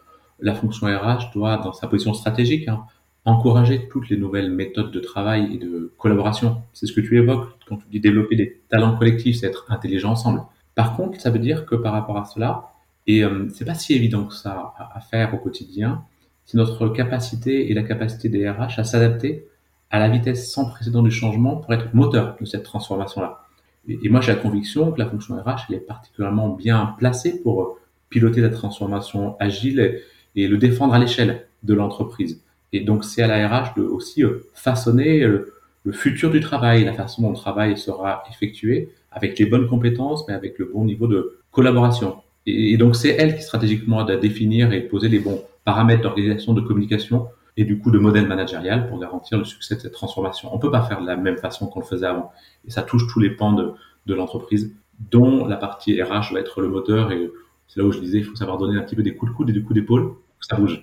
la 0.42 0.56
fonction 0.56 0.88
RH 0.88 1.32
doit, 1.34 1.58
dans 1.58 1.74
sa 1.74 1.88
position 1.88 2.14
stratégique, 2.14 2.68
hein, 2.68 2.86
encourager 3.26 3.88
toutes 3.90 4.10
les 4.10 4.18
nouvelles 4.18 4.52
méthodes 4.52 4.92
de 4.92 5.00
travail 5.00 5.54
et 5.54 5.58
de 5.58 5.94
collaboration. 5.98 6.62
C'est 6.74 6.86
ce 6.86 6.94
que 6.94 7.02
tu 7.02 7.18
évoques 7.18 7.50
quand 7.68 7.78
tu 7.78 7.86
dis 7.92 8.00
développer 8.00 8.36
des 8.36 8.62
talents 8.70 8.98
collectifs, 8.98 9.38
c'est 9.38 9.48
être 9.48 9.66
intelligent 9.70 10.12
ensemble. 10.12 10.42
Par 10.76 10.96
contre, 10.96 11.20
ça 11.20 11.30
veut 11.30 11.40
dire 11.40 11.66
que 11.66 11.76
par 11.76 11.94
rapport 11.94 12.18
à 12.18 12.26
cela, 12.26 12.70
et 13.08 13.24
euh, 13.24 13.48
c'est 13.54 13.66
pas 13.66 13.76
si 13.76 13.94
évident 13.94 14.26
que 14.26 14.34
ça 14.34 14.74
à, 14.78 15.00
faire 15.02 15.34
au 15.34 15.38
quotidien, 15.38 16.04
c'est 16.46 16.58
notre 16.58 16.88
capacité 16.90 17.70
et 17.70 17.74
la 17.74 17.84
capacité 17.84 18.30
des 18.30 18.50
RH 18.50 18.80
à 18.80 18.84
s'adapter 18.84 19.46
à 19.92 20.00
la 20.00 20.10
vitesse 20.10 20.52
sans 20.52 20.66
précédent 20.66 21.02
du 21.02 21.12
changement 21.12 21.58
pour 21.58 21.74
être 21.74 21.94
moteur 21.94 22.36
de 22.40 22.46
cette 22.46 22.64
transformation-là. 22.64 23.42
Et, 23.88 24.10
moi, 24.10 24.22
j'ai 24.22 24.34
la 24.34 24.38
conviction 24.38 24.92
que 24.92 25.00
la 25.00 25.10
fonction 25.10 25.36
RH, 25.36 25.66
elle 25.70 25.76
est 25.76 25.80
particulièrement 25.80 26.50
bien 26.50 26.96
placée 26.98 27.42
pour 27.42 27.78
piloter 28.10 28.42
la 28.42 28.50
transformation 28.50 29.36
agile 29.40 30.02
le 30.36 30.58
défendre 30.58 30.94
à 30.94 31.00
l'échelle 31.00 31.48
de 31.64 31.74
l'entreprise. 31.74 32.42
Et 32.72 32.82
donc, 32.82 33.04
c'est 33.04 33.22
à 33.22 33.28
la 33.28 33.48
RH 33.48 33.76
de 33.78 33.84
aussi 33.84 34.24
euh, 34.24 34.46
façonner 34.54 35.24
euh, 35.24 35.52
le 35.84 35.92
futur 35.92 36.30
du 36.30 36.40
travail, 36.40 36.84
la 36.84 36.94
façon 36.94 37.22
dont 37.24 37.32
le 37.32 37.36
travail 37.36 37.78
sera 37.78 38.24
effectué, 38.30 38.90
avec 39.12 39.40
les 39.40 39.46
bonnes 39.46 39.68
compétences, 39.68 40.28
mais 40.28 40.34
avec 40.34 40.60
le 40.60 40.66
bon 40.66 40.86
niveau 40.86 41.08
de 41.08 41.40
collaboration. 41.52 42.18
Et, 42.46 42.78
donc, 42.78 42.96
c'est 42.96 43.10
elle 43.10 43.36
qui 43.36 43.42
stratégiquement 43.42 44.04
doit 44.04 44.18
définir 44.18 44.72
et 44.72 44.82
poser 44.82 45.10
les 45.10 45.20
bons 45.20 45.42
paramètres 45.66 46.02
d'organisation, 46.04 46.54
de 46.54 46.62
communication 46.62 47.28
et 47.58 47.66
du 47.66 47.80
coup 47.80 47.92
de 47.92 48.00
modèle 48.00 48.28
managérial 48.28 48.88
pour 48.88 49.00
garantir 49.00 49.38
le 49.38 49.44
succès 49.44 49.76
de 49.76 49.82
cette 49.82 49.92
transformation. 49.92 50.50
On 50.54 50.60
peut 50.60 50.72
pas 50.72 50.84
faire 50.84 51.02
de 51.02 51.08
la 51.08 51.18
même 51.18 51.38
façon 51.38 51.68
qu'on 51.68 51.80
le 51.80 51.86
faisait 51.86 52.06
avant. 52.06 52.32
Et 52.66 52.72
ça 52.72 52.84
touche 52.84 53.04
tous 53.12 53.20
les 53.20 53.32
pans 53.32 53.52
de, 53.54 53.74
de 54.06 54.14
l'entreprise, 54.14 54.74
dont 55.12 55.46
la 55.46 55.58
partie 55.58 56.02
RH 56.02 56.34
va 56.34 56.40
être 56.40 56.62
le 56.62 56.70
moteur. 56.70 57.12
Et 57.12 57.30
c'est 57.70 57.80
là 57.80 57.86
où 57.86 57.92
je 57.92 58.00
disais, 58.00 58.18
il 58.18 58.26
faut 58.26 58.36
savoir 58.36 58.58
donner 58.58 58.78
un 58.78 58.82
petit 58.82 58.96
peu 58.96 59.04
des 59.04 59.16
coups 59.16 59.32
de 59.32 59.38
coude 59.38 59.50
et 59.52 59.54
des 59.54 59.62
coups 59.62 59.76
d'épaule. 59.76 60.16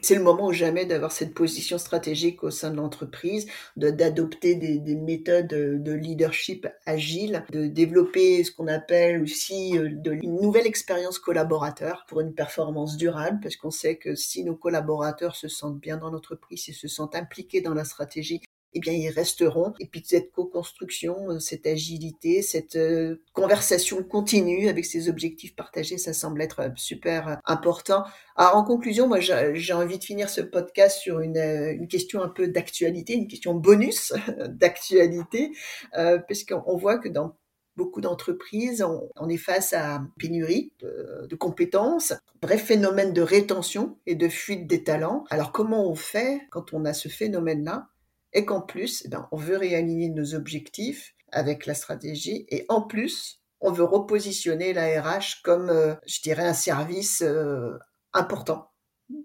C'est 0.03 0.15
le 0.15 0.23
moment 0.23 0.49
ou 0.49 0.53
jamais 0.53 0.85
d'avoir 0.85 1.13
cette 1.13 1.33
position 1.35 1.79
stratégique 1.79 2.45
au 2.45 2.51
sein 2.51 2.71
de 2.71 2.77
l'entreprise, 2.77 3.47
d'adopter 3.77 4.55
des, 4.55 4.79
des, 4.79 4.95
méthodes 4.95 5.49
de 5.49 5.93
leadership 5.93 6.69
agile, 6.85 7.43
de 7.51 7.67
développer 7.67 8.45
ce 8.45 8.53
qu'on 8.53 8.69
appelle 8.69 9.23
aussi 9.23 9.77
euh, 9.79 9.89
de, 9.91 10.13
une 10.13 10.41
nouvelle 10.41 10.67
expérience 10.67 11.19
collaborateur 11.19 12.05
pour 12.07 12.21
une 12.21 12.35
performance 12.35 12.99
durable, 12.99 13.41
parce 13.43 13.57
qu'on 13.57 13.71
sait 13.71 13.97
que 13.97 14.15
si 14.15 14.45
nos 14.45 14.55
collaborateurs 14.55 15.35
se 15.37 15.49
sentent 15.49 15.81
bien 15.81 15.97
dans 15.97 16.11
l'entreprise 16.11 16.69
et 16.69 16.73
se 16.73 16.87
sentent 16.87 17.17
impliqués 17.17 17.63
dans 17.63 17.75
la 17.75 17.85
stratégie, 17.85 18.43
eh 18.77 18.81
bien, 18.81 18.93
ils 18.93 19.09
resteront. 19.09 19.73
Et 19.81 19.87
puis, 19.87 20.03
cette 20.05 20.33
co-construction, 20.33 21.31
euh, 21.31 21.39
cette 21.39 21.67
agilité, 21.67 22.43
cette 22.43 22.77
euh, 22.77 23.23
conversation 23.33 24.03
continue 24.03 24.69
avec 24.69 24.85
ces 24.85 25.09
objectifs 25.09 25.57
partagés, 25.57 25.97
ça 25.97 26.13
semble 26.13 26.43
être 26.43 26.61
euh, 26.61 26.69
super 26.77 27.41
important. 27.47 28.05
Alors, 28.37 28.57
en 28.57 28.65
conclusion, 28.65 29.09
moi, 29.09 29.19
j'ai 29.21 29.73
envie 29.73 29.99
de 29.99 30.05
finir 30.05 30.29
ce 30.29 30.43
podcast 30.43 30.99
sur 30.99 31.21
une, 31.21 31.89
question 31.89 32.23
un 32.23 32.29
peu 32.29 32.49
d'actualité, 32.49 33.15
une 33.15 33.29
question 33.29 33.55
bonus 33.55 34.13
d'actualité, 34.49 35.53
euh, 35.97 36.19
parce 36.19 36.45
qu'on 36.45 36.77
voit 36.77 36.99
que 36.99 37.09
dans 37.09 37.35
beaucoup 37.79 38.03
d'entreprises, 38.03 38.85
on, 39.17 39.29
est 39.31 39.39
face 39.39 39.73
à 39.73 40.03
pénurie 40.19 40.73
de, 40.81 41.27
de, 41.29 41.37
compétences, 41.37 42.13
bref 42.43 42.63
phénomène 42.63 43.15
de 43.15 43.23
rétention 43.23 43.97
et 44.07 44.17
de 44.17 44.29
fuite 44.29 44.67
des 44.67 44.83
talents. 44.85 45.25
Alors 45.31 45.53
comment 45.53 45.91
on 45.91 45.95
fait 45.95 46.41
quand 46.51 46.73
on 46.73 46.85
a 46.85 46.95
ce 46.95 47.09
phénomène-là? 47.09 47.89
Et 48.37 48.45
qu'en 48.45 48.61
plus, 48.61 49.03
eh 49.05 49.09
ben, 49.09 49.27
on 49.33 49.37
veut 49.37 49.57
réaligner 49.57 50.11
nos 50.11 50.35
objectifs 50.35 51.15
avec 51.33 51.67
la 51.67 51.75
stratégie 51.75 52.45
et 52.51 52.67
en 52.69 52.83
plus, 52.83 53.41
on 53.61 53.73
veut 53.73 53.83
repositionner 53.83 54.75
la 54.75 55.01
RH 55.01 55.41
comme, 55.43 55.71
euh, 55.71 55.95
je 56.07 56.21
dirais, 56.21 56.47
un 56.47 56.53
service 56.53 57.23
euh, 57.23 57.79
important 58.13 58.71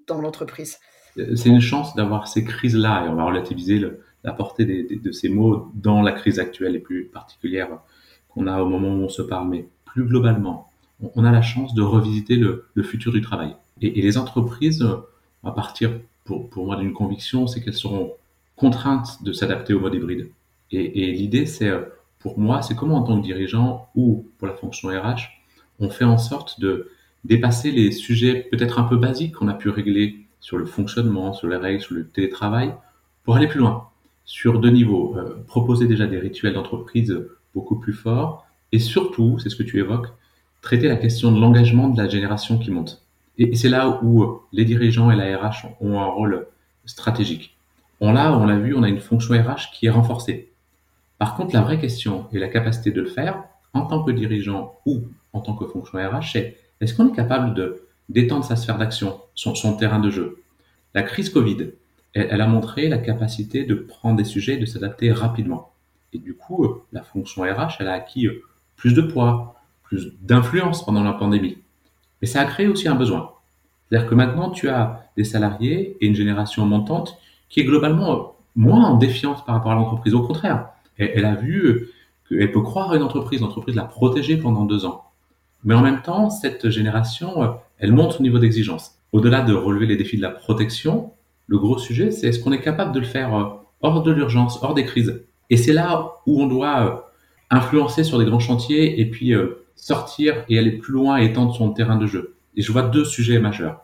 dans 0.08 0.22
l'entreprise. 0.22 0.80
C'est 1.36 1.50
une 1.50 1.60
chance 1.60 1.94
d'avoir 1.94 2.30
ces 2.30 2.46
crises-là 2.46 3.06
et 3.06 3.10
on 3.10 3.16
va 3.16 3.26
relativiser 3.26 3.86
la 4.24 4.32
portée 4.32 4.66
de 4.66 5.12
ces 5.12 5.28
mots 5.28 5.70
dans 5.76 6.02
la 6.02 6.14
crise 6.14 6.40
actuelle 6.40 6.78
et 6.78 6.80
plus 6.80 7.08
particulière 7.08 7.68
qu'on 8.30 8.48
a 8.48 8.62
au 8.62 8.70
moment 8.70 8.96
où 8.96 9.04
on 9.04 9.10
se 9.10 9.22
parle. 9.22 9.50
Mais 9.50 9.68
plus 9.84 10.06
globalement, 10.06 10.70
on 11.02 11.26
a 11.26 11.32
la 11.32 11.42
chance 11.42 11.74
de 11.74 11.82
revisiter 11.82 12.38
le, 12.38 12.66
futur 12.82 13.12
du 13.12 13.20
travail. 13.20 13.58
Et, 13.82 14.02
les 14.02 14.18
entreprises, 14.18 14.88
à 15.44 15.52
partir 15.52 16.00
pour 16.24 16.66
moi 16.66 16.78
d'une 16.78 16.94
conviction, 16.94 17.46
c'est 17.46 17.62
qu'elles 17.62 17.74
seront 17.74 18.14
contrainte 18.62 19.24
de 19.24 19.34
s'adapter 19.34 19.74
au 19.74 19.80
mode 19.80 19.96
hybride. 19.96 20.30
Et, 20.70 21.12
l'idée, 21.12 21.48
c'est, 21.48 21.68
euh, 21.68 21.82
pour 22.20 22.38
moi, 22.38 22.62
c'est 22.62 22.76
comment 22.76 22.98
en 22.98 23.02
tant 23.02 23.20
que 23.20 23.26
dirigeant 23.26 23.90
ou 23.96 24.28
pour 24.38 24.48
la 24.48 24.54
fonction 24.54 24.90
RH, 24.90 25.24
on 25.80 25.90
fait 25.90 26.06
en 26.06 26.20
sorte 26.20 26.60
de 26.60 26.92
dépasser 27.26 27.72
les 27.72 27.92
sujets 27.92 28.48
peut-être 28.52 28.78
un 28.78 28.84
peu 28.84 28.98
basiques 28.98 29.34
qu'on 29.34 29.48
a 29.48 29.56
pu 29.56 29.70
régler 29.70 30.28
sur 30.40 30.60
le 30.60 30.66
fonctionnement, 30.66 31.34
sur 31.34 31.48
les 31.48 31.58
règles, 31.58 31.82
sur 31.82 31.96
le 31.96 32.08
télétravail, 32.08 32.76
pour 33.24 33.36
aller 33.36 33.48
plus 33.48 33.60
loin, 33.60 33.90
sur 34.26 34.60
deux 34.60 34.70
niveaux. 34.70 35.16
Euh, 35.18 35.44
proposer 35.48 35.88
déjà 35.88 36.06
des 36.06 36.20
rituels 36.20 36.54
d'entreprise 36.54 37.20
beaucoup 37.56 37.80
plus 37.80 37.94
forts, 37.94 38.46
et 38.72 38.80
surtout, 38.80 39.40
c'est 39.40 39.50
ce 39.50 39.56
que 39.56 39.64
tu 39.64 39.80
évoques, 39.80 40.08
traiter 40.62 40.88
la 40.88 40.98
question 40.98 41.32
de 41.32 41.42
l'engagement 41.42 41.90
de 41.90 41.98
la 41.98 42.08
génération 42.08 42.60
qui 42.60 42.70
monte. 42.70 43.02
Et, 43.40 43.56
c'est 43.56 43.70
là 43.70 44.00
où 44.04 44.22
euh, 44.22 44.40
les 44.54 44.66
dirigeants 44.66 45.10
et 45.10 45.16
la 45.16 45.36
RH 45.36 45.66
ont 45.82 46.00
un 46.00 46.06
rôle 46.06 46.46
stratégique. 46.86 47.58
On 48.04 48.14
l'a, 48.14 48.36
on 48.36 48.48
l'a 48.48 48.58
vu, 48.58 48.74
on 48.76 48.82
a 48.82 48.90
une 48.90 49.00
fonction 49.00 49.36
RH 49.36 49.72
qui 49.72 49.86
est 49.86 49.92
renforcée. 49.92 50.52
Par 51.20 51.36
contre, 51.36 51.54
la 51.54 51.62
vraie 51.62 51.80
question 51.80 52.28
et 52.34 52.40
la 52.40 52.48
capacité 52.48 52.90
de 52.90 53.00
le 53.00 53.08
faire 53.08 53.44
en 53.74 53.86
tant 53.86 54.04
que 54.04 54.10
dirigeant 54.10 54.80
ou 54.88 55.04
en 55.34 55.40
tant 55.40 55.54
que 55.56 55.68
fonction 55.68 56.00
RH, 56.00 56.32
c'est 56.34 56.58
est-ce 56.82 56.96
qu'on 56.96 57.10
est 57.10 57.16
capable 57.16 57.54
de 57.54 57.84
d'étendre 58.10 58.44
sa 58.44 58.56
sphère 58.56 58.80
d'action, 58.80 59.22
son, 59.36 59.78
terrain 59.78 60.00
de 60.00 60.10
jeu? 60.10 60.42
La 60.96 61.04
crise 61.04 61.30
Covid, 61.30 61.74
elle, 62.14 62.42
a 62.42 62.48
montré 62.48 62.90
la 62.90 62.98
capacité 62.98 63.64
de 63.66 63.76
prendre 63.76 64.18
des 64.18 64.26
sujets 64.26 64.56
et 64.56 64.58
de 64.58 64.66
s'adapter 64.66 65.12
rapidement. 65.12 65.72
Et 66.12 66.18
du 66.18 66.34
coup, 66.34 66.66
euh, 66.66 66.84
la 66.92 67.04
fonction 67.04 67.44
RH, 67.44 67.78
elle 67.80 67.88
a 67.88 67.94
acquis 67.94 68.26
euh, 68.26 68.44
plus 68.76 68.94
de 68.94 69.02
poids, 69.02 69.62
plus 69.84 70.12
d'influence 70.22 70.84
pendant 70.84 71.04
la 71.04 71.14
pandémie. 71.14 71.60
Mais 72.22 72.28
ça 72.28 72.42
a 72.42 72.46
créé 72.46 72.68
aussi 72.68 72.90
un 72.90 72.96
besoin. 72.96 73.32
C'est-à-dire 73.88 74.10
que 74.10 74.16
maintenant, 74.16 74.50
tu 74.50 74.68
as 74.68 75.06
des 75.16 75.24
salariés 75.24 75.98
et 76.02 76.08
une 76.08 76.16
génération 76.16 76.66
montante 76.66 77.18
qui 77.52 77.60
est 77.60 77.66
globalement 77.66 78.36
moins 78.56 78.84
en 78.84 78.98
défiance 78.98 79.46
par 79.46 79.54
rapport 79.54 79.74
à 79.74 79.76
l'entreprise. 79.76 80.16
Au 80.16 80.24
contraire, 80.24 80.70
elle, 80.98 81.26
a 81.26 81.36
vu 81.36 81.90
qu'elle 82.28 82.52
peut 82.52 82.62
croire 82.62 82.92
à 82.92 82.96
une 82.96 83.04
entreprise, 83.04 83.42
l'entreprise 83.42 83.76
l'a 83.76 83.84
protégée 83.84 84.38
pendant 84.38 84.66
deux 84.66 84.86
ans. 84.86 85.04
Mais 85.64 85.76
en 85.76 85.82
même 85.82 86.02
temps, 86.02 86.32
cette 86.32 86.70
génération, 86.70 87.56
elle 87.78 87.92
monte 87.92 88.20
au 88.20 88.24
niveau 88.24 88.40
d'exigence. 88.40 88.96
Au-delà 89.12 89.42
de 89.42 89.54
relever 89.54 89.86
les 89.86 89.98
défis 89.98 90.18
de 90.18 90.22
la 90.22 90.30
protection, 90.32 91.12
le 91.48 91.58
gros 91.58 91.78
sujet, 91.78 92.12
c'est 92.12 92.28
est-ce 92.28 92.40
qu'on 92.40 92.54
est 92.54 92.62
capable 92.62 92.94
de 92.94 93.00
le 93.00 93.06
faire 93.06 93.36
euh, 93.36 93.44
hors 93.82 94.04
de 94.04 94.12
l'urgence, 94.12 94.60
hors 94.62 94.74
des 94.74 94.86
crises? 94.86 95.22
Et 95.50 95.58
c'est 95.58 95.74
là 95.74 96.14
où 96.26 96.42
on 96.42 96.48
doit 96.48 96.80
euh, 96.80 96.96
influencer 97.50 98.06
sur 98.06 98.18
des 98.18 98.26
grands 98.26 98.40
chantiers 98.40 99.02
et 99.02 99.10
puis 99.10 99.34
euh, 99.34 99.66
sortir 99.76 100.46
et 100.48 100.58
aller 100.58 100.72
plus 100.72 100.94
loin 100.94 101.20
et 101.20 101.26
étendre 101.26 101.54
son 101.54 101.72
terrain 101.72 101.98
de 101.98 102.08
jeu. 102.08 102.36
Et 102.56 102.62
je 102.62 102.72
vois 102.72 102.84
deux 102.84 103.04
sujets 103.04 103.40
majeurs. 103.40 103.82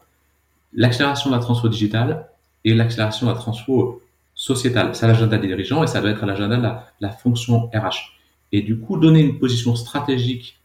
L'accélération 0.74 1.30
de 1.30 1.36
la 1.36 1.42
transformation 1.42 1.78
digitale 1.78 2.30
et 2.68 2.74
l'accélération 2.74 3.28
de 3.28 3.32
la 3.32 3.38
transfo 3.38 4.02
sociétale. 4.36 4.94
C'est 4.94 5.08
l'agenda 5.08 5.38
des 5.38 5.48
dirigeants 5.48 5.84
et 5.84 5.88
ça 5.88 6.02
doit 6.02 6.12
être 6.12 6.26
l'agenda 6.26 6.58
de 6.58 6.68
la, 7.00 7.10
fonction 7.10 7.70
RH. 7.74 8.18
Et 8.52 8.62
du 8.62 8.78
coup, 8.78 8.98
donner 8.98 9.22
une 9.22 9.40
position 9.40 9.76
stratégique 9.76 10.60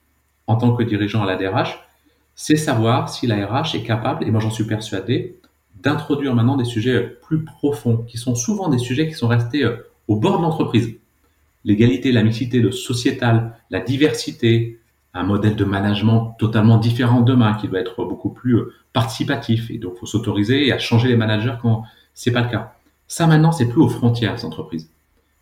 en 0.48 0.56
tant 0.56 0.74
que 0.74 0.82
dirigeant 0.82 1.22
à 1.22 1.26
la 1.26 1.36
DRH, 1.36 1.78
c'est 2.34 2.56
savoir 2.56 3.08
si 3.08 3.28
la 3.28 3.46
RH 3.46 3.76
est 3.76 3.82
capable, 3.84 4.26
et 4.26 4.30
moi 4.32 4.40
j'en 4.40 4.50
suis 4.50 4.64
persuadé, 4.64 5.38
d'introduire 5.80 6.34
maintenant 6.34 6.56
des 6.56 6.64
sujets 6.64 7.18
plus 7.22 7.44
profonds, 7.44 7.98
qui 7.98 8.18
sont 8.18 8.34
souvent 8.34 8.68
des 8.68 8.78
sujets 8.78 9.06
qui 9.06 9.14
sont 9.14 9.28
restés 9.28 9.64
euh, 9.64 9.76
au 10.08 10.16
bord 10.16 10.38
de 10.38 10.42
l'entreprise. 10.42 10.96
L'égalité, 11.64 12.10
la 12.10 12.24
mixité, 12.24 12.58
le 12.58 12.72
sociétal, 12.72 13.56
la 13.70 13.78
diversité, 13.78 14.80
un 15.14 15.24
modèle 15.24 15.56
de 15.56 15.64
management 15.64 16.34
totalement 16.38 16.78
différent 16.78 17.20
demain, 17.20 17.54
qui 17.54 17.68
doit 17.68 17.80
être 17.80 18.04
beaucoup 18.04 18.30
plus 18.30 18.56
euh, 18.56 18.72
participatif. 18.92 19.70
Et 19.70 19.78
donc, 19.78 19.96
faut 19.98 20.06
s'autoriser 20.06 20.72
à 20.72 20.78
changer 20.78 21.08
les 21.08 21.16
managers 21.16 21.54
quand 21.60 21.84
c'est 22.14 22.32
pas 22.32 22.40
le 22.40 22.48
cas. 22.48 22.74
Ça, 23.08 23.26
maintenant, 23.26 23.52
c'est 23.52 23.68
plus 23.68 23.82
aux 23.82 23.88
frontières 23.88 24.34
des 24.34 24.44
entreprises. 24.44 24.88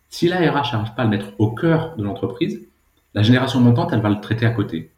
Si 0.08 0.26
la 0.26 0.38
RH 0.38 0.72
n'arrive 0.72 0.94
pas 0.94 1.02
à 1.02 1.04
le 1.04 1.10
mettre 1.10 1.26
au 1.38 1.52
cœur 1.52 1.94
de 1.96 2.02
l'entreprise, 2.02 2.60
la 3.14 3.22
génération 3.22 3.60
montante, 3.60 3.90
elle 3.92 4.00
va 4.00 4.10
le 4.10 4.20
traiter 4.20 4.44
à 4.44 4.50
côté. 4.50 4.90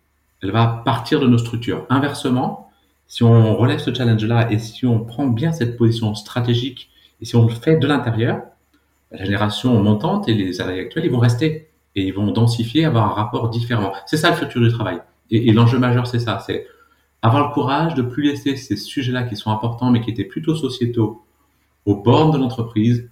Elle 0.43 0.53
va 0.53 0.83
partir 0.85 1.21
de 1.21 1.27
nos 1.27 1.39
structures. 1.39 1.87
Inversement, 1.91 2.71
si 3.07 3.23
on 3.23 3.57
relève 3.57 3.79
ce 3.79 3.93
challenge-là 3.93 4.51
et 4.51 4.59
si 4.59 4.87
on 4.87 5.01
prend 5.01 5.27
bien 5.27 5.53
cette 5.53 5.77
position 5.77 6.15
stratégique 6.15 6.91
et 7.21 7.27
si 7.27 7.37
on 7.37 7.47
le 7.47 7.53
fait 7.53 7.77
de 7.77 7.87
l'intérieur, 7.87 8.41
la 9.11 9.25
génération 9.25 9.79
montante 9.83 10.29
et 10.29 10.35
les 10.35 10.55
salariés 10.55 10.81
actuels, 10.81 11.05
ils 11.05 11.11
vont 11.11 11.19
rester 11.19 11.69
et 11.95 12.07
ils 12.07 12.15
vont 12.15 12.31
densifier, 12.31 12.85
avoir 12.85 13.11
un 13.11 13.15
rapport 13.15 13.51
différent. 13.51 13.93
C'est 14.07 14.17
ça 14.17 14.31
le 14.31 14.37
futur 14.37 14.61
du 14.61 14.71
travail. 14.71 15.01
Et, 15.31 15.53
l'enjeu 15.53 15.79
majeur, 15.79 16.07
c'est 16.07 16.19
ça. 16.19 16.43
C'est 16.47 16.67
avoir 17.23 17.49
le 17.49 17.55
courage 17.55 17.95
de 17.95 18.03
plus 18.03 18.23
laisser 18.23 18.57
ces 18.57 18.77
sujets-là 18.77 19.23
qui 19.25 19.37
sont 19.37 19.51
importants 19.51 19.91
mais 19.91 20.01
qui 20.01 20.11
étaient 20.11 20.25
plutôt 20.25 20.55
sociétaux 20.55 21.25
aux 21.87 21.97
bornes 21.97 22.33
de 22.33 22.39
l'entreprise 22.39 23.09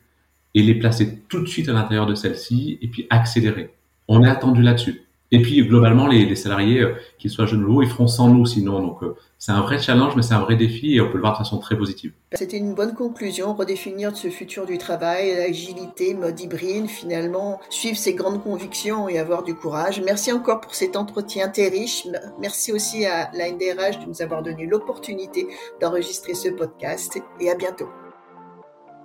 et 0.55 0.63
les 0.63 0.75
placer 0.75 1.23
tout 1.29 1.41
de 1.41 1.47
suite 1.47 1.69
à 1.69 1.73
l'intérieur 1.73 2.07
de 2.07 2.15
celle-ci 2.15 2.79
et 2.83 2.89
puis 2.89 3.07
accélérer. 3.11 3.75
On 4.09 4.23
est 4.25 4.29
attendu 4.29 4.63
là-dessus. 4.63 5.03
Et 5.33 5.41
puis 5.41 5.65
globalement, 5.65 6.07
les, 6.07 6.35
salariés, 6.35 6.81
euh, 6.81 6.95
qu'ils 7.19 7.31
soient 7.31 7.47
jeunes 7.47 7.65
ou 7.65 7.81
vieux, 7.81 7.89
ils 7.89 7.91
feront 7.91 8.09
sans 8.09 8.29
nous 8.29 8.47
sinon. 8.47 8.81
Donc 8.81 9.03
euh, 9.03 9.15
c'est 9.39 9.53
un 9.53 9.61
vrai 9.61 9.79
challenge, 9.79 10.17
mais 10.17 10.23
c'est 10.23 10.35
un 10.35 10.41
vrai 10.41 10.57
défi 10.57 10.97
et 10.97 11.01
on 11.01 11.07
peut 11.07 11.15
le 11.15 11.21
voir 11.21 11.35
de 11.35 11.39
façon 11.39 11.59
très 11.59 11.77
positive. 11.77 12.13
C'était 12.33 12.59
une 12.59 12.75
bonne 12.75 12.95
conclusion, 12.95 13.55
redéfinir 13.55 14.17
ce 14.17 14.29
futur 14.29 14.67
du 14.67 14.79
travail, 14.79 15.35
l'agilité, 15.37 16.15
mode 16.15 16.39
hybride, 16.41 16.89
finalement 16.89 17.61
suivre 17.71 17.97
ses 17.97 18.15
grandes 18.15 18.43
convictions 18.43 19.09
et 19.09 19.19
avoir 19.19 19.43
du 19.43 19.55
courage. 19.55 20.03
Merci 20.05 20.33
encore 20.33 20.61
pour 20.61 20.75
cet 20.75 20.97
entretien 20.97 21.49
très 21.49 21.69
riche. 21.69 22.07
Merci 22.41 22.73
aussi 22.73 23.07
à 23.07 23.31
la 23.33 23.51
NDRH 23.51 24.01
de 24.01 24.09
nous 24.09 24.23
avoir 24.23 24.43
donné 24.43 24.67
l'opportunité 24.67 25.47
d'enregistrer 25.81 26.35
ce 26.35 26.49
podcast 26.49 27.19
et 27.41 27.51
à 27.51 27.55
bientôt. 27.55 27.89